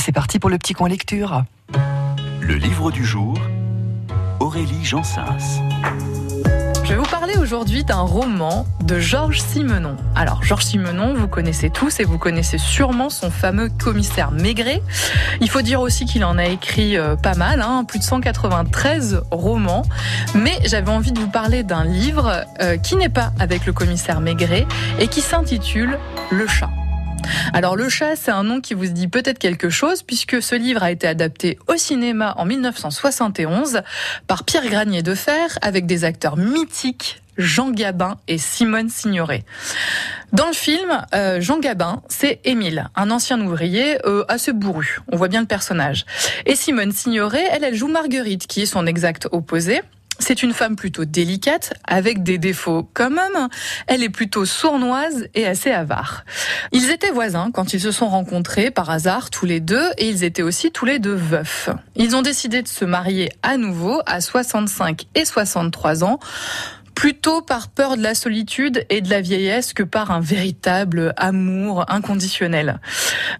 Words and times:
c'est 0.00 0.12
parti 0.12 0.38
pour 0.38 0.48
le 0.48 0.56
petit 0.56 0.72
coin 0.72 0.88
lecture. 0.88 1.44
Le 2.40 2.54
livre 2.54 2.90
du 2.90 3.04
jour, 3.04 3.38
Aurélie 4.40 4.82
Jansens. 4.82 5.60
Je 6.84 6.88
vais 6.88 6.96
vous 6.96 7.10
parler 7.10 7.34
aujourd'hui 7.36 7.84
d'un 7.84 8.00
roman 8.00 8.66
de 8.82 8.98
Georges 8.98 9.42
Simenon. 9.42 9.96
Alors, 10.16 10.42
Georges 10.42 10.64
Simenon, 10.64 11.12
vous 11.12 11.28
connaissez 11.28 11.68
tous 11.68 12.00
et 12.00 12.04
vous 12.04 12.16
connaissez 12.16 12.56
sûrement 12.56 13.10
son 13.10 13.30
fameux 13.30 13.68
commissaire 13.68 14.30
Maigret. 14.30 14.82
Il 15.42 15.50
faut 15.50 15.60
dire 15.60 15.82
aussi 15.82 16.06
qu'il 16.06 16.24
en 16.24 16.38
a 16.38 16.46
écrit 16.46 16.96
euh, 16.96 17.14
pas 17.16 17.34
mal, 17.34 17.60
hein, 17.60 17.84
plus 17.84 17.98
de 17.98 18.04
193 18.04 19.22
romans. 19.30 19.82
Mais 20.34 20.58
j'avais 20.64 20.90
envie 20.90 21.12
de 21.12 21.20
vous 21.20 21.30
parler 21.30 21.62
d'un 21.62 21.84
livre 21.84 22.44
euh, 22.62 22.78
qui 22.78 22.96
n'est 22.96 23.10
pas 23.10 23.32
avec 23.38 23.66
le 23.66 23.74
commissaire 23.74 24.20
Maigret 24.20 24.66
et 24.98 25.08
qui 25.08 25.20
s'intitule 25.20 25.98
Le 26.30 26.46
chat. 26.46 26.70
Alors 27.52 27.76
le 27.76 27.88
chat, 27.88 28.16
c'est 28.16 28.30
un 28.30 28.44
nom 28.44 28.60
qui 28.60 28.74
vous 28.74 28.86
dit 28.86 29.08
peut-être 29.08 29.38
quelque 29.38 29.70
chose 29.70 30.02
puisque 30.02 30.40
ce 30.42 30.54
livre 30.54 30.82
a 30.82 30.90
été 30.90 31.06
adapté 31.06 31.58
au 31.66 31.76
cinéma 31.76 32.34
en 32.36 32.44
1971 32.44 33.82
par 34.26 34.44
Pierre 34.44 34.68
Granier 34.68 35.02
de 35.02 35.14
Fer 35.14 35.58
avec 35.60 35.86
des 35.86 36.04
acteurs 36.04 36.36
mythiques 36.36 37.22
Jean 37.36 37.70
Gabin 37.70 38.18
et 38.28 38.38
Simone 38.38 38.88
Signoret. 38.88 39.44
Dans 40.32 40.46
le 40.46 40.52
film, 40.52 41.04
euh, 41.14 41.40
Jean 41.40 41.58
Gabin, 41.58 42.02
c'est 42.08 42.40
Émile, 42.44 42.88
un 42.94 43.10
ancien 43.10 43.40
ouvrier 43.40 43.98
euh, 44.06 44.24
assez 44.28 44.52
bourru. 44.52 45.00
On 45.10 45.16
voit 45.16 45.28
bien 45.28 45.40
le 45.40 45.46
personnage. 45.46 46.04
Et 46.46 46.54
Simone 46.54 46.92
Signoret, 46.92 47.44
elle, 47.50 47.64
elle 47.64 47.74
joue 47.74 47.88
Marguerite, 47.88 48.46
qui 48.46 48.62
est 48.62 48.66
son 48.66 48.86
exact 48.86 49.26
opposé. 49.32 49.80
C'est 50.20 50.42
une 50.42 50.52
femme 50.52 50.76
plutôt 50.76 51.04
délicate, 51.04 51.74
avec 51.88 52.22
des 52.22 52.38
défauts 52.38 52.88
comme 52.94 53.18
homme. 53.18 53.48
Elle 53.86 54.02
est 54.02 54.10
plutôt 54.10 54.44
sournoise 54.44 55.28
et 55.34 55.46
assez 55.46 55.70
avare. 55.70 56.24
Ils 56.72 56.90
étaient 56.90 57.10
voisins 57.10 57.50
quand 57.52 57.72
ils 57.72 57.80
se 57.80 57.90
sont 57.90 58.08
rencontrés 58.08 58.70
par 58.70 58.90
hasard 58.90 59.30
tous 59.30 59.46
les 59.46 59.60
deux 59.60 59.90
et 59.98 60.08
ils 60.08 60.22
étaient 60.22 60.42
aussi 60.42 60.70
tous 60.70 60.84
les 60.84 60.98
deux 60.98 61.14
veufs. 61.14 61.70
Ils 61.96 62.14
ont 62.14 62.22
décidé 62.22 62.62
de 62.62 62.68
se 62.68 62.84
marier 62.84 63.30
à 63.42 63.56
nouveau 63.56 64.02
à 64.06 64.20
65 64.20 65.06
et 65.14 65.24
63 65.24 66.04
ans 66.04 66.20
plutôt 67.00 67.40
par 67.40 67.68
peur 67.68 67.96
de 67.96 68.02
la 68.02 68.14
solitude 68.14 68.84
et 68.90 69.00
de 69.00 69.08
la 69.08 69.22
vieillesse 69.22 69.72
que 69.72 69.82
par 69.82 70.10
un 70.10 70.20
véritable 70.20 71.14
amour 71.16 71.86
inconditionnel. 71.88 72.78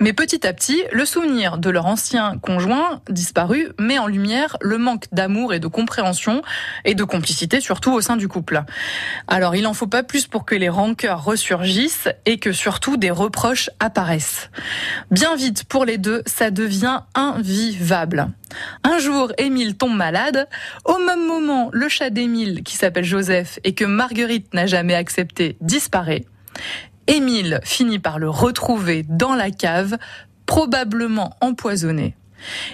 Mais 0.00 0.14
petit 0.14 0.46
à 0.46 0.54
petit, 0.54 0.82
le 0.90 1.04
souvenir 1.04 1.58
de 1.58 1.68
leur 1.68 1.84
ancien 1.84 2.38
conjoint 2.38 3.02
disparu 3.10 3.68
met 3.78 3.98
en 3.98 4.06
lumière 4.06 4.56
le 4.62 4.78
manque 4.78 5.04
d'amour 5.12 5.52
et 5.52 5.60
de 5.60 5.66
compréhension 5.66 6.40
et 6.86 6.94
de 6.94 7.04
complicité 7.04 7.60
surtout 7.60 7.92
au 7.92 8.00
sein 8.00 8.16
du 8.16 8.26
couple. 8.26 8.62
Alors 9.28 9.54
il 9.54 9.66
en 9.66 9.74
faut 9.74 9.86
pas 9.86 10.02
plus 10.02 10.26
pour 10.26 10.46
que 10.46 10.54
les 10.54 10.70
rancœurs 10.70 11.22
ressurgissent 11.22 12.08
et 12.24 12.38
que 12.38 12.52
surtout 12.52 12.96
des 12.96 13.10
reproches 13.10 13.68
apparaissent. 13.80 14.48
Bien 15.10 15.36
vite 15.36 15.64
pour 15.64 15.84
les 15.84 15.98
deux, 15.98 16.22
ça 16.24 16.50
devient 16.50 17.00
invivable. 17.14 18.30
Un 18.84 18.98
jour, 18.98 19.32
Émile 19.38 19.76
tombe 19.76 19.96
malade. 19.96 20.48
Au 20.84 20.98
même 20.98 21.26
moment, 21.26 21.70
le 21.72 21.88
chat 21.88 22.10
d'Émile, 22.10 22.62
qui 22.62 22.76
s'appelle 22.76 23.04
Joseph 23.04 23.58
et 23.64 23.74
que 23.74 23.84
Marguerite 23.84 24.52
n'a 24.54 24.66
jamais 24.66 24.94
accepté, 24.94 25.56
disparaît. 25.60 26.24
Émile 27.06 27.60
finit 27.64 27.98
par 27.98 28.18
le 28.18 28.28
retrouver 28.28 29.04
dans 29.08 29.34
la 29.34 29.50
cave, 29.50 29.98
probablement 30.46 31.36
empoisonné. 31.40 32.14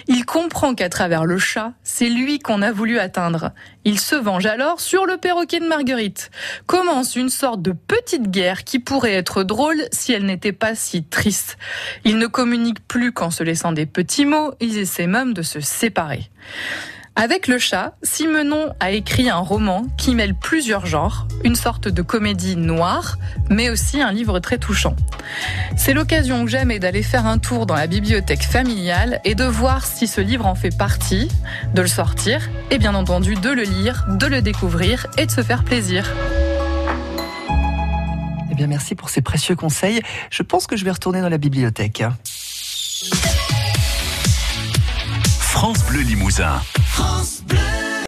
Il 0.07 0.25
comprend 0.25 0.75
qu'à 0.75 0.89
travers 0.89 1.25
le 1.25 1.37
chat, 1.37 1.73
c'est 1.83 2.09
lui 2.09 2.39
qu'on 2.39 2.61
a 2.61 2.71
voulu 2.71 2.99
atteindre. 2.99 3.51
Il 3.85 3.99
se 3.99 4.15
venge 4.15 4.45
alors 4.45 4.79
sur 4.81 5.05
le 5.05 5.17
perroquet 5.17 5.59
de 5.59 5.67
Marguerite. 5.67 6.31
Commence 6.65 7.15
une 7.15 7.29
sorte 7.29 7.61
de 7.61 7.71
petite 7.71 8.29
guerre 8.29 8.63
qui 8.63 8.79
pourrait 8.79 9.13
être 9.13 9.43
drôle 9.43 9.81
si 9.91 10.13
elle 10.13 10.25
n'était 10.25 10.53
pas 10.53 10.75
si 10.75 11.03
triste. 11.03 11.57
Ils 12.05 12.17
ne 12.17 12.27
communiquent 12.27 12.85
plus 12.87 13.11
qu'en 13.11 13.31
se 13.31 13.43
laissant 13.43 13.71
des 13.71 13.85
petits 13.85 14.25
mots, 14.25 14.53
ils 14.59 14.77
essaient 14.77 15.07
même 15.07 15.33
de 15.33 15.41
se 15.41 15.59
séparer. 15.59 16.29
Avec 17.21 17.49
le 17.49 17.59
chat, 17.59 17.97
Simenon 18.01 18.73
a 18.79 18.91
écrit 18.91 19.29
un 19.29 19.39
roman 19.39 19.85
qui 19.97 20.15
mêle 20.15 20.33
plusieurs 20.33 20.85
genres, 20.85 21.27
une 21.43 21.57
sorte 21.57 21.89
de 21.89 22.01
comédie 22.01 22.55
noire, 22.55 23.17
mais 23.49 23.69
aussi 23.69 24.01
un 24.01 24.13
livre 24.13 24.39
très 24.39 24.57
touchant. 24.57 24.95
C'est 25.75 25.93
l'occasion 25.93 26.45
que 26.45 26.49
jamais 26.49 26.79
d'aller 26.79 27.03
faire 27.03 27.25
un 27.25 27.37
tour 27.37 27.65
dans 27.65 27.75
la 27.75 27.87
bibliothèque 27.87 28.43
familiale 28.43 29.19
et 29.25 29.35
de 29.35 29.43
voir 29.43 29.85
si 29.85 30.07
ce 30.07 30.21
livre 30.21 30.45
en 30.45 30.55
fait 30.55 30.77
partie, 30.77 31.27
de 31.73 31.81
le 31.81 31.89
sortir 31.89 32.49
et 32.71 32.77
bien 32.77 32.95
entendu 32.95 33.35
de 33.35 33.49
le 33.49 33.63
lire, 33.63 34.05
de 34.07 34.25
le 34.25 34.41
découvrir 34.41 35.05
et 35.17 35.25
de 35.25 35.31
se 35.31 35.43
faire 35.43 35.65
plaisir. 35.65 36.09
Eh 38.49 38.55
bien, 38.55 38.67
merci 38.67 38.95
pour 38.95 39.09
ces 39.09 39.21
précieux 39.21 39.57
conseils. 39.57 40.01
Je 40.29 40.41
pense 40.41 40.67
que 40.67 40.77
je 40.77 40.85
vais 40.85 40.91
retourner 40.91 41.19
dans 41.19 41.27
la 41.27 41.37
bibliothèque. 41.37 42.01
Bleu 45.89 46.01
Limousin. 46.03 46.61